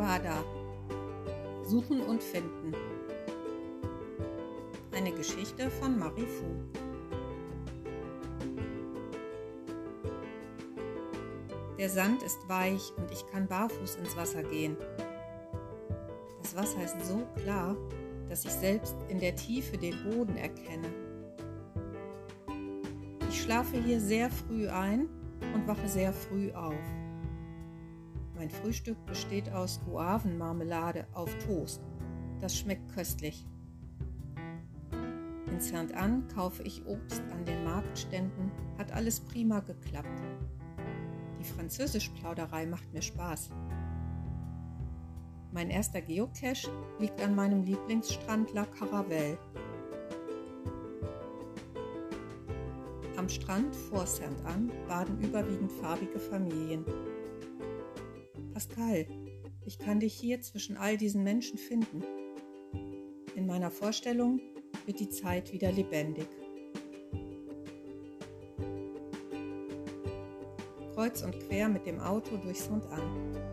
Ada. 0.00 0.42
Suchen 1.62 2.00
und 2.00 2.22
finden. 2.22 2.74
Eine 4.92 5.12
Geschichte 5.12 5.70
von 5.70 5.98
Marie 5.98 6.26
Fu. 6.26 6.44
Der 11.78 11.88
Sand 11.88 12.22
ist 12.22 12.38
weich 12.48 12.92
und 12.96 13.10
ich 13.10 13.26
kann 13.28 13.46
barfuß 13.46 13.96
ins 13.96 14.16
Wasser 14.16 14.42
gehen. 14.42 14.76
Das 16.42 16.56
Wasser 16.56 16.84
ist 16.84 17.06
so 17.06 17.26
klar, 17.42 17.76
dass 18.28 18.44
ich 18.44 18.52
selbst 18.52 18.96
in 19.08 19.18
der 19.20 19.34
Tiefe 19.34 19.78
den 19.78 19.96
Boden 20.04 20.36
erkenne. 20.36 20.88
Ich 23.28 23.42
schlafe 23.42 23.76
hier 23.82 24.00
sehr 24.00 24.28
früh 24.30 24.68
ein 24.68 25.08
und 25.54 25.66
wache 25.66 25.88
sehr 25.88 26.12
früh 26.12 26.52
auf. 26.52 26.74
Mein 28.40 28.48
Frühstück 28.48 28.96
besteht 29.04 29.52
aus 29.52 29.82
Guavenmarmelade 29.84 31.06
auf 31.12 31.36
Toast. 31.44 31.82
Das 32.40 32.56
schmeckt 32.56 32.90
köstlich. 32.94 33.44
In 35.46 35.60
Saint-Anne 35.60 36.22
kaufe 36.34 36.62
ich 36.62 36.86
Obst 36.86 37.22
an 37.32 37.44
den 37.44 37.62
Marktständen, 37.64 38.50
hat 38.78 38.92
alles 38.92 39.20
prima 39.20 39.60
geklappt. 39.60 40.22
Die 41.38 41.44
Französischplauderei 41.44 42.64
macht 42.64 42.90
mir 42.94 43.02
Spaß. 43.02 43.50
Mein 45.52 45.68
erster 45.68 46.00
Geocache 46.00 46.70
liegt 46.98 47.20
an 47.20 47.34
meinem 47.34 47.62
Lieblingsstrand 47.62 48.54
La 48.54 48.64
Caravelle. 48.64 49.36
Am 53.18 53.28
Strand 53.28 53.76
vor 53.76 54.06
Saint-Anne 54.06 54.72
baden 54.88 55.20
überwiegend 55.20 55.70
farbige 55.72 56.18
Familien. 56.18 56.86
Pascal, 58.60 59.06
ich 59.64 59.78
kann 59.78 60.00
dich 60.00 60.12
hier 60.12 60.42
zwischen 60.42 60.76
all 60.76 60.98
diesen 60.98 61.24
Menschen 61.24 61.56
finden. 61.56 62.04
In 63.34 63.46
meiner 63.46 63.70
Vorstellung 63.70 64.38
wird 64.84 65.00
die 65.00 65.08
Zeit 65.08 65.50
wieder 65.54 65.72
lebendig. 65.72 66.26
Kreuz 70.94 71.22
und 71.22 71.40
quer 71.40 71.70
mit 71.70 71.86
dem 71.86 72.00
Auto 72.00 72.36
durch 72.36 72.60
Saint-Anne. 72.60 73.48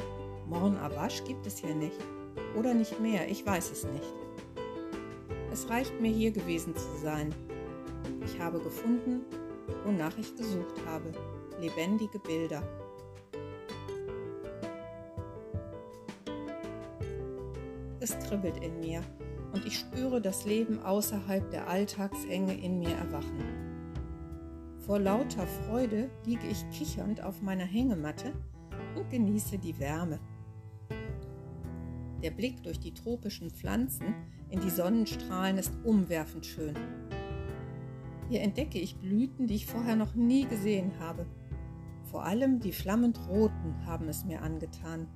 Morn 0.45 0.75
Abash 0.75 1.23
gibt 1.23 1.47
es 1.47 1.59
hier 1.59 1.75
nicht. 1.75 1.97
Oder 2.57 2.73
nicht 2.73 2.99
mehr, 2.99 3.29
ich 3.29 3.45
weiß 3.45 3.71
es 3.71 3.85
nicht. 3.85 4.13
Es 5.53 5.69
reicht 5.69 6.01
mir 6.01 6.11
hier 6.11 6.31
gewesen 6.31 6.75
zu 6.75 6.97
sein. 7.01 7.33
Ich 8.25 8.37
habe 8.41 8.59
gefunden, 8.59 9.21
wonach 9.85 10.17
ich 10.17 10.35
gesucht 10.35 10.85
habe. 10.85 11.13
Lebendige 11.61 12.19
Bilder. 12.19 12.61
Es 18.09 18.17
kribbelt 18.19 18.63
in 18.63 18.79
mir 18.79 19.01
und 19.51 19.65
ich 19.65 19.79
spüre 19.79 20.21
das 20.21 20.45
Leben 20.45 20.79
außerhalb 20.79 21.51
der 21.51 21.67
Alltagsenge 21.67 22.53
in 22.53 22.79
mir 22.79 22.95
erwachen. 22.95 23.43
Vor 24.77 24.97
lauter 24.97 25.45
Freude 25.45 26.09
liege 26.25 26.47
ich 26.47 26.63
kichernd 26.69 27.21
auf 27.21 27.41
meiner 27.41 27.65
Hängematte 27.65 28.31
und 28.95 29.09
genieße 29.09 29.57
die 29.57 29.77
Wärme. 29.77 30.21
Der 32.23 32.31
Blick 32.31 32.63
durch 32.63 32.79
die 32.79 32.93
tropischen 32.93 33.49
Pflanzen 33.49 34.15
in 34.49 34.61
die 34.61 34.69
Sonnenstrahlen 34.69 35.57
ist 35.57 35.73
umwerfend 35.83 36.45
schön. 36.45 36.75
Hier 38.29 38.39
entdecke 38.39 38.79
ich 38.79 38.95
Blüten, 38.95 39.47
die 39.47 39.55
ich 39.55 39.65
vorher 39.65 39.97
noch 39.97 40.15
nie 40.15 40.45
gesehen 40.45 40.93
habe. 41.01 41.25
Vor 42.05 42.23
allem 42.23 42.61
die 42.61 42.71
flammend 42.71 43.19
roten 43.27 43.85
haben 43.85 44.07
es 44.07 44.23
mir 44.23 44.43
angetan. 44.43 45.07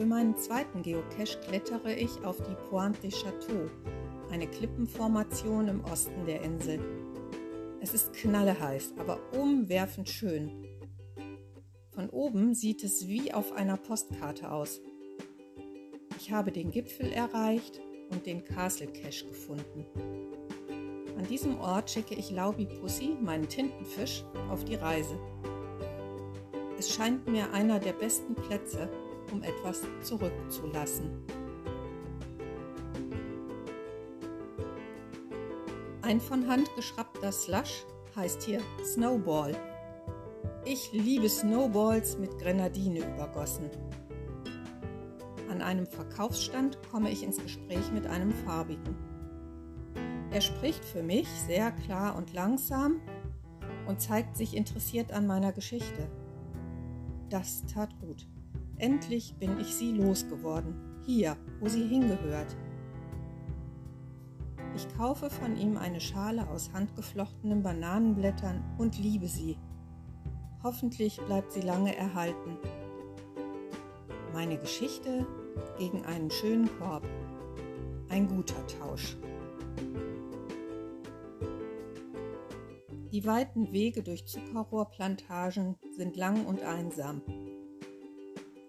Für 0.00 0.06
meinen 0.06 0.34
zweiten 0.34 0.80
Geocache 0.80 1.38
klettere 1.46 1.92
ich 1.92 2.24
auf 2.24 2.38
die 2.38 2.56
Pointe 2.70 3.02
des 3.02 3.16
Châteaux, 3.16 3.68
eine 4.30 4.46
Klippenformation 4.46 5.68
im 5.68 5.84
Osten 5.84 6.24
der 6.24 6.40
Insel. 6.40 6.80
Es 7.82 7.92
ist 7.92 8.14
knalleheiß, 8.14 8.94
aber 8.96 9.20
umwerfend 9.38 10.08
schön. 10.08 10.64
Von 11.90 12.08
oben 12.08 12.54
sieht 12.54 12.82
es 12.82 13.08
wie 13.08 13.34
auf 13.34 13.52
einer 13.52 13.76
Postkarte 13.76 14.50
aus. 14.50 14.80
Ich 16.18 16.32
habe 16.32 16.50
den 16.50 16.70
Gipfel 16.70 17.12
erreicht 17.12 17.82
und 18.08 18.24
den 18.24 18.42
Castle 18.42 18.86
Cache 18.86 19.26
gefunden. 19.26 19.84
An 21.18 21.26
diesem 21.28 21.60
Ort 21.60 21.90
schicke 21.90 22.14
ich 22.14 22.30
Laubi 22.30 22.64
Pussy, 22.64 23.18
meinen 23.20 23.50
Tintenfisch, 23.50 24.24
auf 24.48 24.64
die 24.64 24.76
Reise. 24.76 25.18
Es 26.78 26.90
scheint 26.90 27.28
mir 27.28 27.52
einer 27.52 27.78
der 27.78 27.92
besten 27.92 28.34
Plätze, 28.34 28.88
um 29.32 29.42
etwas 29.42 29.82
zurückzulassen. 30.02 31.10
Ein 36.02 36.20
von 36.20 36.48
Hand 36.48 36.74
geschraubter 36.76 37.30
Slush 37.30 37.84
heißt 38.16 38.42
hier 38.42 38.60
Snowball. 38.84 39.54
Ich 40.64 40.92
liebe 40.92 41.28
Snowballs 41.28 42.18
mit 42.18 42.38
Grenadine 42.38 42.98
übergossen. 42.98 43.70
An 45.48 45.62
einem 45.62 45.86
Verkaufsstand 45.86 46.78
komme 46.90 47.10
ich 47.10 47.22
ins 47.22 47.38
Gespräch 47.38 47.92
mit 47.92 48.06
einem 48.06 48.32
Farbigen. 48.32 48.96
Er 50.30 50.40
spricht 50.40 50.84
für 50.84 51.02
mich 51.02 51.28
sehr 51.28 51.72
klar 51.72 52.16
und 52.16 52.32
langsam 52.32 53.00
und 53.86 54.00
zeigt 54.00 54.36
sich 54.36 54.56
interessiert 54.56 55.12
an 55.12 55.26
meiner 55.26 55.52
Geschichte. 55.52 56.08
Das 57.28 57.64
tat 57.66 57.98
gut. 58.00 58.26
Endlich 58.80 59.34
bin 59.38 59.60
ich 59.60 59.74
sie 59.74 59.92
losgeworden, 59.92 60.74
hier, 61.04 61.36
wo 61.60 61.68
sie 61.68 61.86
hingehört. 61.86 62.56
Ich 64.74 64.88
kaufe 64.96 65.28
von 65.28 65.58
ihm 65.58 65.76
eine 65.76 66.00
Schale 66.00 66.48
aus 66.48 66.72
handgeflochtenen 66.72 67.62
Bananenblättern 67.62 68.64
und 68.78 68.98
liebe 68.98 69.28
sie. 69.28 69.58
Hoffentlich 70.62 71.20
bleibt 71.26 71.52
sie 71.52 71.60
lange 71.60 71.94
erhalten. 71.94 72.56
Meine 74.32 74.56
Geschichte 74.56 75.26
gegen 75.76 76.06
einen 76.06 76.30
schönen 76.30 76.70
Korb. 76.78 77.06
Ein 78.08 78.28
guter 78.28 78.66
Tausch. 78.66 79.18
Die 83.12 83.26
weiten 83.26 83.72
Wege 83.72 84.02
durch 84.02 84.24
Zuckerrohrplantagen 84.24 85.76
sind 85.94 86.16
lang 86.16 86.46
und 86.46 86.62
einsam. 86.62 87.20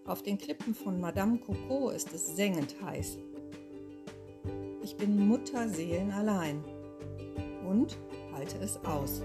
Auf 0.04 0.22
den 0.24 0.36
Klippen 0.36 0.74
von 0.74 1.00
Madame 1.00 1.38
Coco 1.38 1.90
ist 1.90 2.12
es 2.12 2.34
sengend 2.34 2.74
heiß. 2.82 3.18
Ich 4.82 4.96
bin 4.96 5.28
Mutterseelen 5.28 6.10
allein 6.10 6.64
und 7.64 7.96
halte 8.32 8.58
es 8.58 8.84
aus. 8.84 9.22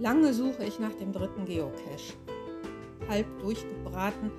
Lange 0.00 0.34
suche 0.34 0.64
ich 0.64 0.80
nach 0.80 0.94
dem 0.94 1.12
dritten 1.12 1.44
Geocache. 1.44 2.14
Halb 3.08 3.38
durchgebraten 3.38 4.32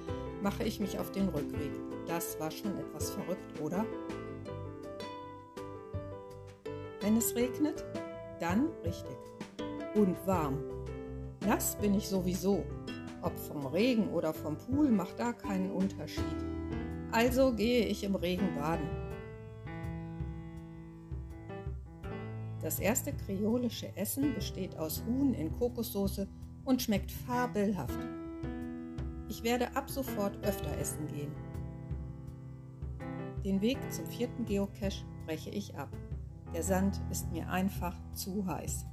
mache 0.44 0.66
ich 0.66 0.81
mich 0.81 1.00
auf 1.00 1.11
den 1.11 1.29
Rückweg. 1.29 1.72
Das 2.05 2.38
war 2.38 2.51
schon 2.51 2.78
etwas 2.78 3.11
verrückt, 3.11 3.61
oder? 3.61 3.85
Wenn 7.00 7.16
es 7.16 7.34
regnet, 7.34 7.85
dann 8.41 8.67
richtig. 8.84 9.16
Und 9.95 10.17
warm. 10.28 10.57
Nass 11.45 11.78
bin 11.78 11.94
ich 11.94 12.09
sowieso. 12.09 12.66
Ob 13.25 13.39
vom 13.39 13.65
Regen 13.65 14.09
oder 14.09 14.35
vom 14.35 14.55
Pool 14.55 14.91
macht 14.91 15.19
da 15.19 15.33
keinen 15.33 15.71
Unterschied. 15.71 16.23
Also 17.11 17.53
gehe 17.55 17.87
ich 17.87 18.03
im 18.03 18.13
Regen 18.13 18.53
baden. 18.55 18.87
Das 22.61 22.79
erste 22.79 23.13
kreolische 23.13 23.95
Essen 23.97 24.35
besteht 24.35 24.77
aus 24.77 25.03
Huhn 25.07 25.33
in 25.33 25.51
Kokossoße 25.51 26.27
und 26.66 26.83
schmeckt 26.83 27.11
fabelhaft. 27.11 27.99
Ich 29.28 29.43
werde 29.43 29.75
ab 29.75 29.89
sofort 29.89 30.37
öfter 30.45 30.78
essen 30.78 31.07
gehen. 31.07 31.31
Den 33.43 33.59
Weg 33.61 33.79
zum 33.91 34.05
vierten 34.05 34.45
Geocache 34.45 35.03
breche 35.25 35.49
ich 35.49 35.75
ab. 35.75 35.89
Der 36.53 36.61
Sand 36.61 37.01
ist 37.09 37.31
mir 37.31 37.49
einfach 37.49 37.95
zu 38.13 38.45
heiß. 38.45 38.85